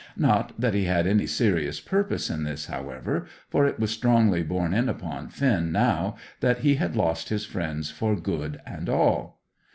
[0.17, 4.73] Not that he had any serious purpose in this, however, for it was strongly borne
[4.73, 9.41] in upon Finn now that he had lost his friends for good and all.